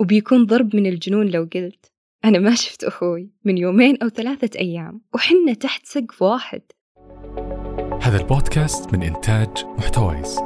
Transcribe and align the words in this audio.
وبيكون 0.00 0.46
ضرب 0.46 0.76
من 0.76 0.86
الجنون 0.86 1.26
لو 1.26 1.48
قلت. 1.54 1.92
أنا 2.24 2.38
ما 2.38 2.54
شفت 2.54 2.84
أخوي 2.84 3.30
من 3.44 3.58
يومين 3.58 4.02
أو 4.02 4.08
ثلاثة 4.08 4.58
أيام 4.58 5.00
وحنا 5.14 5.54
تحت 5.54 5.86
سقف 5.86 6.22
واحد. 6.22 6.62
هذا 8.02 8.20
البودكاست 8.20 8.94
من 8.94 9.02
إنتاج 9.02 9.64
محتويس. 9.78 10.38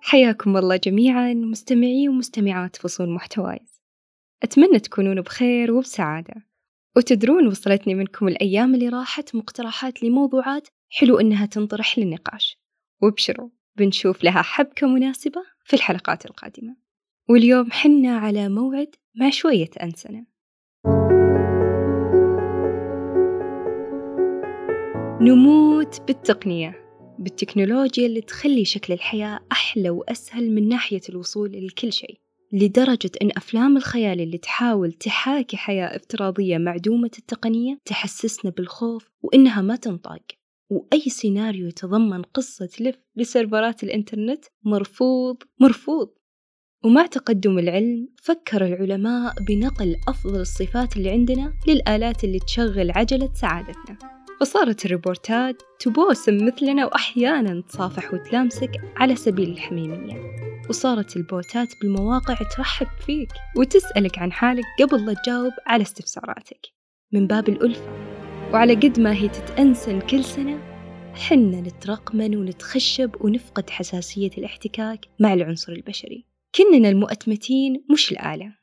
حياكم 0.00 0.56
الله 0.56 0.76
جميعا 0.76 1.34
مستمعي 1.34 2.08
ومستمعات 2.08 2.76
فصول 2.76 3.10
محتوايز 3.10 3.82
أتمنى 4.42 4.78
تكونون 4.78 5.20
بخير 5.20 5.72
وبسعادة. 5.72 6.34
وتدرون 6.96 7.46
وصلتني 7.46 7.94
منكم 7.94 8.28
الأيام 8.28 8.74
اللي 8.74 8.88
راحت 8.88 9.34
مقترحات 9.34 10.02
لموضوعات 10.02 10.68
حلو 10.88 11.20
إنها 11.20 11.46
تنطرح 11.46 11.98
للنقاش. 11.98 12.58
وابشروا 13.02 13.48
بنشوف 13.76 14.24
لها 14.24 14.42
حبكة 14.42 14.86
مناسبة 14.86 15.42
في 15.64 15.74
الحلقات 15.76 16.26
القادمة. 16.26 16.87
واليوم 17.30 17.70
حنا 17.70 18.18
على 18.18 18.48
موعد 18.48 18.94
مع 19.14 19.30
شوية 19.30 19.70
أنسنة. 19.82 20.26
نموت 25.20 26.00
بالتقنية 26.06 26.74
بالتكنولوجيا 27.18 28.06
اللي 28.06 28.20
تخلي 28.20 28.64
شكل 28.64 28.92
الحياة 28.92 29.40
أحلى 29.52 29.90
وأسهل 29.90 30.50
من 30.54 30.68
ناحية 30.68 31.00
الوصول 31.08 31.66
لكل 31.66 31.92
شيء 31.92 32.20
لدرجة 32.52 33.10
أن 33.22 33.30
أفلام 33.36 33.76
الخيال 33.76 34.20
اللي 34.20 34.38
تحاول 34.38 34.92
تحاكي 34.92 35.56
حياة 35.56 35.96
افتراضية 35.96 36.58
معدومة 36.58 37.10
التقنية 37.18 37.78
تحسسنا 37.84 38.50
بالخوف 38.50 39.10
وإنها 39.22 39.62
ما 39.62 39.76
تنطاق. 39.76 40.22
وأي 40.70 41.00
سيناريو 41.00 41.66
يتضمن 41.66 42.22
قصة 42.22 42.70
لف 42.80 42.96
لسيرفرات 43.16 43.82
الإنترنت 43.82 44.44
مرفوض 44.64 45.42
مرفوض. 45.60 46.17
ومع 46.84 47.06
تقدم 47.06 47.58
العلم 47.58 48.08
فكر 48.22 48.66
العلماء 48.66 49.34
بنقل 49.40 49.96
أفضل 50.08 50.40
الصفات 50.40 50.96
اللي 50.96 51.10
عندنا 51.10 51.54
للآلات 51.68 52.24
اللي 52.24 52.38
تشغل 52.38 52.90
عجلة 52.90 53.30
سعادتنا. 53.34 53.98
فصارت 54.40 54.84
الروبوتات 54.84 55.62
تبوسم 55.80 56.46
مثلنا 56.46 56.86
وأحيانا 56.86 57.62
تصافح 57.68 58.14
وتلامسك 58.14 58.70
على 58.96 59.16
سبيل 59.16 59.50
الحميمية. 59.50 60.22
وصارت 60.68 61.16
البوتات 61.16 61.68
بالمواقع 61.82 62.34
ترحب 62.34 62.86
فيك 63.06 63.28
وتسألك 63.56 64.18
عن 64.18 64.32
حالك 64.32 64.64
قبل 64.80 65.06
لا 65.06 65.14
تجاوب 65.14 65.52
على 65.66 65.82
استفساراتك. 65.82 66.66
من 67.12 67.26
باب 67.26 67.48
الألفة 67.48 67.92
وعلى 68.52 68.74
قد 68.74 69.00
ما 69.00 69.12
هي 69.12 69.28
تتأنسن 69.28 70.00
كل 70.00 70.24
سنة 70.24 70.58
حنا 71.14 71.60
نترقمن 71.60 72.36
ونتخشب 72.36 73.10
ونفقد 73.20 73.70
حساسية 73.70 74.30
الاحتكاك 74.38 75.00
مع 75.20 75.34
العنصر 75.34 75.72
البشري. 75.72 76.27
كننا 76.58 76.88
المؤتمتين 76.88 77.84
مش 77.92 78.12
الآلة. 78.12 78.54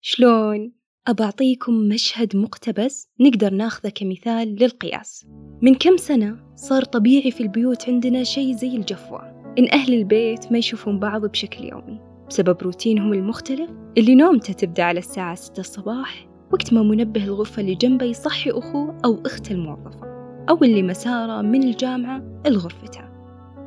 شلون؟ 0.00 0.72
أبعطيكم 1.06 1.74
مشهد 1.74 2.36
مقتبس 2.36 3.08
نقدر 3.20 3.54
ناخذه 3.54 3.88
كمثال 3.88 4.56
للقياس. 4.60 5.26
من 5.62 5.74
كم 5.74 5.96
سنة 5.96 6.54
صار 6.54 6.84
طبيعي 6.84 7.30
في 7.30 7.40
البيوت 7.40 7.88
عندنا 7.88 8.24
شيء 8.24 8.52
زي 8.54 8.76
الجفوة. 8.76 9.20
إن 9.58 9.68
أهل 9.72 9.94
البيت 9.94 10.52
ما 10.52 10.58
يشوفون 10.58 10.98
بعض 10.98 11.26
بشكل 11.26 11.64
يومي. 11.64 12.00
بسبب 12.28 12.62
روتينهم 12.62 13.12
المختلف 13.12 13.70
اللي 13.98 14.14
نومته 14.14 14.52
تبدأ 14.52 14.82
على 14.82 14.98
الساعة 14.98 15.34
6 15.34 15.60
الصباح 15.60 16.28
وقت 16.52 16.72
ما 16.72 16.82
منبه 16.82 17.24
الغرفة 17.24 17.60
اللي 17.60 17.74
جنبه 17.74 18.06
يصحي 18.06 18.50
أخوه 18.50 18.98
أو 19.04 19.22
أخته 19.26 19.52
الموظفة 19.52 20.06
أو 20.48 20.64
اللي 20.64 20.82
مساره 20.82 21.42
من 21.42 21.62
الجامعة 21.62 22.42
لغرفته. 22.46 23.11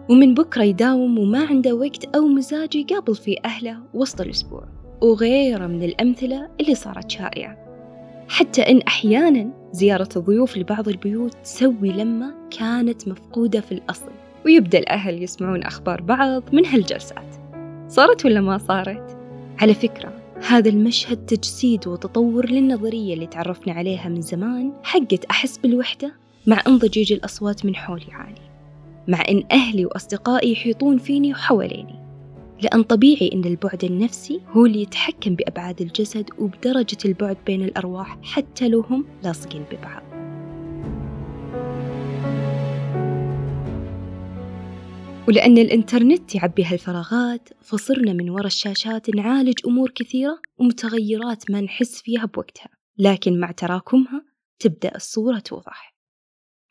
ومن 0.09 0.33
بكرة 0.33 0.63
يداوم 0.63 1.19
وما 1.19 1.45
عنده 1.45 1.75
وقت 1.75 2.15
أو 2.15 2.27
مزاج 2.27 2.75
يقابل 2.75 3.15
فيه 3.15 3.37
أهله 3.45 3.77
وسط 3.93 4.21
الأسبوع. 4.21 4.63
وغيره 5.01 5.67
من 5.67 5.83
الأمثلة 5.83 6.49
اللي 6.61 6.75
صارت 6.75 7.11
شائعة. 7.11 7.57
حتى 8.27 8.61
إن 8.61 8.81
أحيانا 8.87 9.49
زيارة 9.71 10.09
الضيوف 10.15 10.57
لبعض 10.57 10.87
البيوت 10.87 11.33
تسوي 11.43 11.91
لمة 11.91 12.33
كانت 12.59 13.07
مفقودة 13.07 13.61
في 13.61 13.71
الأصل 13.71 14.11
ويبدأ 14.45 14.79
الأهل 14.79 15.23
يسمعون 15.23 15.63
أخبار 15.63 16.01
بعض 16.01 16.43
من 16.53 16.65
هالجلسات. 16.65 17.35
صارت 17.87 18.25
ولا 18.25 18.41
ما 18.41 18.57
صارت؟ 18.57 19.17
على 19.59 19.73
فكرة 19.73 20.13
هذا 20.47 20.69
المشهد 20.69 21.25
تجسيد 21.25 21.87
وتطور 21.87 22.49
للنظرية 22.49 23.13
اللي 23.13 23.27
تعرفنا 23.27 23.73
عليها 23.73 24.09
من 24.09 24.21
زمان 24.21 24.73
حقت 24.83 25.25
أحس 25.25 25.57
بالوحدة 25.57 26.13
مع 26.47 26.61
أن 26.67 26.77
ضجيج 26.77 27.13
الأصوات 27.13 27.65
من 27.65 27.75
حولي 27.75 28.11
عالي. 28.11 28.44
مع 29.07 29.23
أن 29.29 29.43
أهلي 29.51 29.85
وأصدقائي 29.85 30.51
يحيطون 30.51 30.97
فيني 30.97 31.31
وحواليني. 31.31 32.05
لأن 32.61 32.83
طبيعي 32.83 33.29
أن 33.33 33.45
البعد 33.45 33.83
النفسي 33.83 34.41
هو 34.51 34.65
اللي 34.65 34.81
يتحكم 34.81 35.35
بأبعاد 35.35 35.81
الجسد 35.81 36.29
وبدرجة 36.39 36.97
البعد 37.05 37.37
بين 37.45 37.63
الأرواح 37.63 38.17
حتى 38.23 38.67
لو 38.69 38.81
هم 38.81 39.05
لاصقين 39.23 39.63
ببعض. 39.71 40.03
ولأن 45.27 45.57
الإنترنت 45.57 46.35
يعبي 46.35 46.65
هالفراغات 46.65 47.49
فصرنا 47.61 48.13
من 48.13 48.29
وراء 48.29 48.45
الشاشات 48.45 49.15
نعالج 49.15 49.59
أمور 49.67 49.91
كثيرة 49.95 50.39
ومتغيرات 50.57 51.51
ما 51.51 51.61
نحس 51.61 52.01
فيها 52.01 52.25
بوقتها. 52.25 52.69
لكن 52.97 53.39
مع 53.39 53.51
تراكمها 53.51 54.25
تبدأ 54.59 54.95
الصورة 54.95 55.39
توضح. 55.39 55.94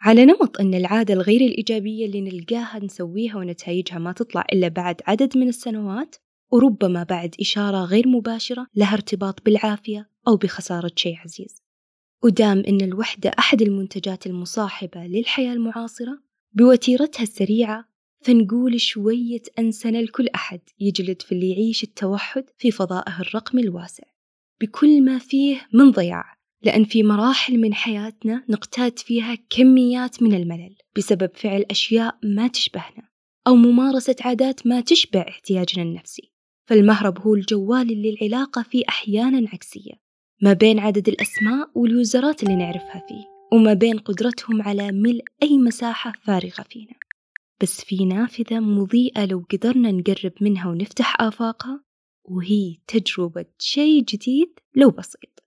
على 0.00 0.25
نمط 0.25 0.60
أن 0.60 0.75
العادة 0.75 1.15
الغير 1.15 1.41
الإيجابية 1.41 2.06
اللي 2.06 2.21
نلقاها 2.21 2.78
نسويها 2.84 3.37
ونتائجها 3.37 3.99
ما 3.99 4.12
تطلع 4.12 4.47
إلا 4.53 4.69
بعد 4.69 5.00
عدد 5.06 5.38
من 5.38 5.49
السنوات 5.49 6.16
وربما 6.53 7.03
بعد 7.03 7.34
إشارة 7.41 7.84
غير 7.84 8.09
مباشرة 8.09 8.66
لها 8.75 8.94
ارتباط 8.94 9.44
بالعافية 9.44 10.10
أو 10.28 10.37
بخسارة 10.37 10.93
شيء 10.97 11.16
عزيز. 11.16 11.62
ودام 12.25 12.62
أن 12.69 12.81
الوحدة 12.81 13.31
أحد 13.38 13.62
المنتجات 13.62 14.27
المصاحبة 14.27 15.06
للحياة 15.06 15.53
المعاصرة 15.53 16.19
بوتيرتها 16.53 17.22
السريعة 17.22 17.88
فنقول 18.21 18.81
شوية 18.81 19.43
أنسنة 19.59 20.00
لكل 20.00 20.28
أحد 20.34 20.60
يجلد 20.81 21.22
في 21.22 21.33
اللي 21.33 21.50
يعيش 21.50 21.84
التوحد 21.84 22.44
في 22.59 22.71
فضائه 22.71 23.21
الرقمي 23.21 23.62
الواسع. 23.62 24.04
بكل 24.60 25.03
ما 25.04 25.19
فيه 25.19 25.66
من 25.72 25.91
ضياع. 25.91 26.34
لأن 26.64 26.84
في 26.84 27.02
مراحل 27.02 27.60
من 27.60 27.75
حياتنا 27.75 28.44
نقتات 28.48 28.98
فيها 28.98 29.34
كميات 29.50 30.22
من 30.22 30.34
الملل 30.34 30.76
بسبب 30.97 31.30
فعل 31.34 31.64
أشياء 31.70 32.19
ما 32.22 32.48
تشبهنا 32.48 33.08
أو 33.47 33.54
ممارسة 33.54 34.16
عادات 34.20 34.66
ما 34.66 34.80
تشبع 34.80 35.26
احتياجنا 35.28 35.82
النفسي. 35.82 36.32
فالمهرب 36.66 37.19
هو 37.19 37.34
الجوال 37.34 37.92
اللي 37.92 38.10
العلاقة 38.10 38.62
فيه 38.62 38.84
أحيانا 38.88 39.48
عكسية 39.53 39.92
ما 40.42 40.53
بين 40.53 40.78
عدد 40.78 41.08
الأسماء 41.08 41.70
واليوزرات 41.74 42.42
اللي 42.42 42.56
نعرفها 42.56 43.03
فيه 43.08 43.24
وما 43.53 43.74
بين 43.74 43.98
قدرتهم 43.98 44.62
على 44.62 44.92
ملء 44.92 45.24
أي 45.42 45.58
مساحة 45.58 46.12
فارغة 46.22 46.62
فينا. 46.70 46.94
بس 47.62 47.84
في 47.84 48.04
نافذة 48.04 48.60
مضيئة 48.60 49.24
لو 49.24 49.44
قدرنا 49.50 49.91
نقرب 49.91 50.32
منها 50.41 50.69
ونفتح 50.70 51.20
آفاقها 51.20 51.84
وهي 52.24 52.76
تجربة 52.86 53.47
شيء 53.58 54.04
جديد 54.04 54.60
لو 54.74 54.91
بسيط. 54.91 55.44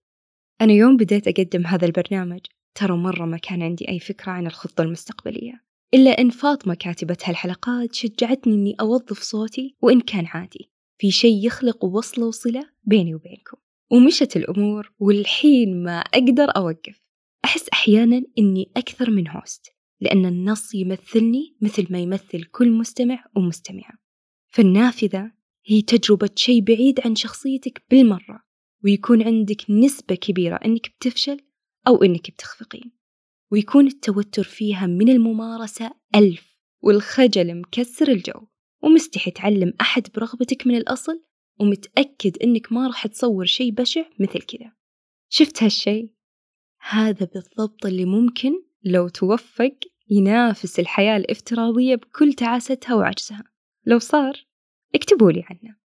أنا 0.62 0.74
يوم 0.74 0.98
بديت 0.98 1.28
أقدم 1.28 1.66
هذا 1.66 1.86
البرنامج 1.86 2.40
ترى 2.76 2.98
مرة 2.98 3.26
ما 3.26 3.38
كان 3.38 3.62
عندي 3.62 3.90
أي 3.90 4.00
فكرة 4.00 4.32
عن 4.32 4.48
الخطة 4.48 4.82
المستقبلية 4.82 5.64
إلا 5.94 6.22
أن 6.22 6.30
فاطمة 6.30 6.74
كاتبة 6.74 7.18
هالحلقات 7.24 7.96
شجعتني 7.96 8.54
أني 8.54 8.76
أوظف 8.82 9.22
صوتي 9.22 9.76
وإن 9.82 10.02
كان 10.02 10.26
عادي 10.26 10.72
في 10.98 11.12
شيء 11.12 11.46
يخلق 11.46 11.86
وصلة 11.86 12.26
وصلة 12.26 12.70
بيني 12.84 13.16
وبينكم 13.16 13.58
ومشت 13.92 14.38
الأمور 14.38 14.92
والحين 15.00 15.84
ما 15.84 16.00
أقدر 16.00 16.44
أوقف. 16.58 17.02
أحس 17.46 17.70
أحيانا 17.74 18.24
أني 18.40 18.72
أكثر 18.78 19.12
من 19.12 19.28
هوست 19.28 19.74
لأن 20.02 20.26
النص 20.26 20.76
يمثلني 20.76 21.56
مثل 21.62 21.88
ما 21.90 22.00
يمثل 22.00 22.44
كل 22.44 22.72
مستمع 22.72 23.26
ومستمعة. 23.36 23.94
فالنافذة 24.48 25.32
هي 25.66 25.82
تجربة 25.82 26.30
شيء 26.36 26.62
بعيد 26.62 27.00
عن 27.06 27.16
شخصيتك 27.16 27.84
بالمرة. 27.90 28.47
ويكون 28.84 29.24
عندك 29.24 29.70
نسبة 29.70 30.16
كبيرة 30.16 30.56
أنك 30.56 30.96
بتفشل 31.00 31.40
أو 31.88 32.04
أنك 32.04 32.32
بتخفقين 32.32 32.92
ويكون 33.52 33.88
التوتر 33.88 34.44
فيها 34.44 34.88
من 34.88 35.10
الممارسة 35.10 35.92
ألف 36.16 36.58
والخجل 36.84 37.62
مكسر 37.62 38.08
الجو 38.08 38.48
ومستحي 38.84 39.32
تعلم 39.32 39.74
أحد 39.82 40.08
برغبتك 40.16 40.68
من 40.68 40.76
الأصل 40.76 41.24
ومتأكد 41.60 42.38
أنك 42.44 42.72
ما 42.72 42.88
راح 42.88 43.08
تصور 43.08 43.46
شيء 43.46 43.72
بشع 43.72 44.04
مثل 44.20 44.42
كذا. 44.42 44.72
شفت 45.30 45.64
هالشيء؟ 45.64 46.12
هذا 46.90 47.28
بالضبط 47.34 47.86
اللي 47.86 48.06
ممكن 48.06 48.52
لو 48.84 49.08
توفق 49.08 49.76
ينافس 50.10 50.80
الحياة 50.80 51.18
الافتراضية 51.18 51.96
بكل 51.96 52.34
تعاستها 52.34 52.96
وعجزها. 52.96 53.44
لو 53.86 54.00
صار 54.00 54.46
اكتبوا 54.96 55.32
لي 55.32 55.44
عنه. 55.50 55.78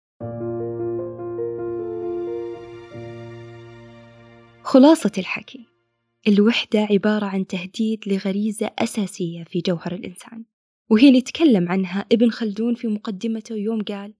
خلاصة 4.72 5.12
الحكي. 5.18 5.66
الوحدة 6.28 6.78
عبارة 6.90 7.26
عن 7.26 7.46
تهديد 7.46 8.00
لغريزة 8.06 8.70
أساسية 8.78 9.44
في 9.44 9.60
جوهر 9.60 9.92
الإنسان 9.92 10.44
وهي 10.90 11.08
اللي 11.08 11.20
تكلم 11.20 11.68
عنها 11.68 12.06
ابن 12.12 12.30
خلدون 12.30 12.74
في 12.74 12.88
مقدمته 12.88 13.54
يوم 13.54 13.82
قال 13.82 14.14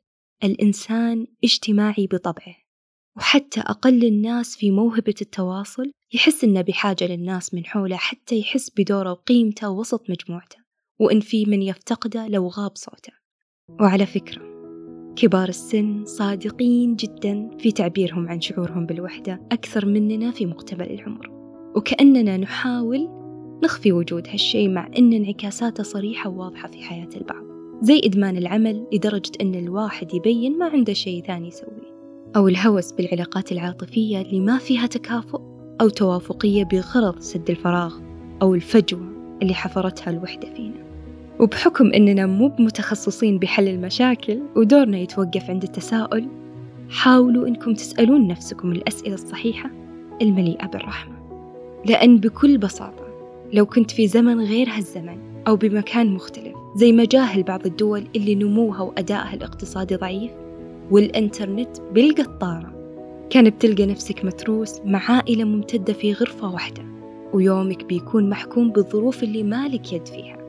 الإنسان 0.45 1.27
اجتماعي 1.45 2.07
بطبعه 2.07 2.57
وحتى 3.17 3.61
أقل 3.61 4.05
الناس 4.05 4.57
في 4.57 4.71
موهبة 4.71 5.15
التواصل 5.21 5.93
يحس 6.13 6.45
إنه 6.45 6.61
بحاجة 6.61 7.07
للناس 7.07 7.55
من 7.55 7.65
حوله 7.65 7.97
حتى 7.97 8.39
يحس 8.39 8.71
بدوره 8.79 9.11
وقيمته 9.11 9.71
وسط 9.71 10.11
مجموعته 10.11 10.59
وإن 10.99 11.21
في 11.21 11.45
من 11.45 11.63
يفتقده 11.63 12.27
لو 12.27 12.49
غاب 12.49 12.77
صوته. 12.77 13.13
وعلى 13.69 14.07
فكرة 14.07 14.52
كبار 15.17 15.49
السن 15.49 16.05
صادقين 16.05 16.97
جدا 16.97 17.51
في 17.59 17.73
تعبيرهم 17.73 18.29
عن 18.29 18.41
شعورهم 18.41 18.87
بالوحدة 18.87 19.41
أكثر 19.53 19.87
مننا 19.87 20.31
في 20.31 20.47
مقتبل 20.47 20.91
العمر. 20.91 21.31
وكأننا 21.77 22.37
نحاول 22.37 23.09
نخفي 23.65 23.93
وجود 23.93 24.29
هالشيء 24.29 24.69
مع 24.69 24.89
أن 24.99 25.13
انعكاساته 25.13 25.83
صريحة 25.83 26.31
وواضحة 26.31 26.69
في 26.69 26.83
حياة 26.83 27.09
البعض. 27.17 27.45
زي 27.83 28.01
إدمان 28.05 28.37
العمل 28.37 28.87
لدرجة 28.93 29.33
أن 29.41 29.55
الواحد 29.55 30.15
يبين 30.15 30.59
ما 30.59 30.67
عنده 30.67 30.93
شيء 30.93 31.23
ثاني 31.23 31.49
يسويه. 31.49 31.93
أو 32.37 32.49
الهوس 32.49 32.93
بالعلاقات 32.93 33.53
العاطفية 33.53 34.21
اللي 34.21 34.41
ما 34.41 34.59
فيها 34.59 34.87
تكافؤ 34.87 35.41
أو 35.81 35.89
توافقية 35.89 36.65
بغرض 36.65 37.19
سد 37.19 37.51
الفراغ 37.51 37.95
أو 38.43 38.55
الفجوة 38.55 39.13
اللي 39.43 39.55
حفرتها 39.55 40.11
الوحدة 40.11 40.55
فينا. 40.55 40.82
وبحكم 41.43 41.93
أننا 41.93 42.27
مو 42.27 42.49
بمتخصصين 42.49 43.39
بحل 43.39 43.69
المشاكل 43.69 44.39
ودورنا 44.57 44.99
يتوقف 44.99 45.51
عند 45.51 45.63
التساؤل 45.63 46.29
حاولوا 46.91 47.49
أنكم 47.49 47.75
تسألون 47.75 48.27
نفسكم 48.27 48.73
الأسئلة 48.73 49.15
الصحيحة 49.15 49.71
المليئة 50.23 50.67
بالرحمة. 50.67 51.15
لأن 51.85 52.19
بكل 52.19 52.59
بساطة 52.59 53.07
لو 53.53 53.67
كنت 53.67 53.91
في 53.91 54.07
زمن 54.07 54.41
غير 54.41 54.69
هالزمن 54.69 55.19
أو 55.49 55.57
بمكان 55.57 56.15
مختلف 56.15 56.55
زي 56.77 56.93
مجاهل 56.93 57.43
بعض 57.43 57.67
الدول 57.67 58.05
اللي 58.17 58.35
نموها 58.35 58.81
وأدائها 58.81 59.35
الاقتصادي 59.35 59.97
ضعيف 59.97 60.33
والإنترنت 60.91 61.81
بالقطارة 61.93 62.73
كان 63.31 63.51
بتلقى 63.51 63.87
نفسك 63.87 64.25
متروس 64.25 64.81
مع 64.85 65.11
عائلة 65.11 65.45
ممتدة 65.45 65.93
في 65.93 66.13
غرفة 66.13 66.53
واحدة 66.53 66.83
ويومك 67.33 67.85
بيكون 67.85 68.31
محكوم 68.31 68.71
بالظروف 68.71 69.23
اللي 69.23 69.43
مالك 69.43 69.93
يد 69.93 70.07
فيها. 70.09 70.42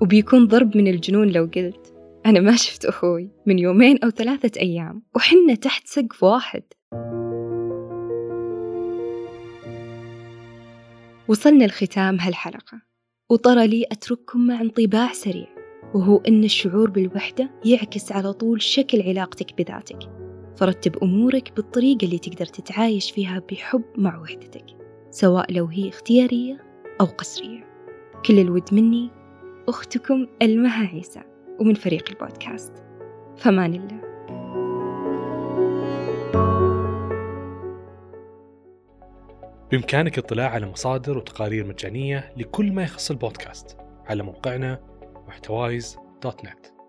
وبيكون 0.00 0.46
ضرب 0.46 0.76
من 0.76 0.88
الجنون 0.88 1.28
لو 1.28 1.50
قلت. 1.56 1.94
أنا 2.26 2.40
ما 2.40 2.56
شفت 2.56 2.84
أخوي 2.84 3.30
من 3.46 3.58
يومين 3.58 3.98
أو 4.04 4.10
ثلاثة 4.10 4.60
أيام 4.60 5.02
وحنا 5.16 5.54
تحت 5.54 5.86
سقف 5.86 6.22
واحد. 6.22 6.62
وصلنا 11.28 11.64
لختام 11.64 12.20
هالحلقة 12.20 12.82
وطرى 13.30 13.66
لي 13.66 13.84
أترككم 13.92 14.46
مع 14.46 14.60
انطباع 14.60 15.12
سريع 15.12 15.46
وهو 15.94 16.16
أن 16.16 16.44
الشعور 16.44 16.90
بالوحدة 16.90 17.50
يعكس 17.64 18.12
على 18.12 18.32
طول 18.32 18.62
شكل 18.62 19.02
علاقتك 19.02 19.62
بذاتك. 19.62 19.98
فرتب 20.56 20.96
أمورك 21.02 21.52
بالطريقة 21.56 22.04
اللي 22.04 22.18
تقدر 22.18 22.46
تتعايش 22.46 23.10
فيها 23.10 23.42
بحب 23.50 23.84
مع 23.96 24.18
وحدتك 24.18 24.64
سواء 25.10 25.52
لو 25.52 25.66
هي 25.66 25.88
اختيارية 25.88 26.58
أو 27.00 27.06
قسرية. 27.06 27.64
كل 28.26 28.38
الود 28.38 28.74
مني 28.74 29.19
أختكم 29.70 30.26
المها 30.42 30.86
عيسى 30.86 31.20
ومن 31.60 31.74
فريق 31.74 32.04
البودكاست. 32.10 32.72
فمان 33.36 33.74
الله. 33.74 34.00
بإمكانك 39.70 40.18
الاطلاع 40.18 40.50
على 40.50 40.66
مصادر 40.66 41.18
وتقارير 41.18 41.66
مجانية 41.66 42.32
لكل 42.36 42.72
ما 42.72 42.82
يخص 42.82 43.10
البودكاست 43.10 43.76
على 44.06 44.22
موقعنا 44.22 44.80
محتوايز 45.28 45.98
دوت 46.22 46.44
نت. 46.44 46.79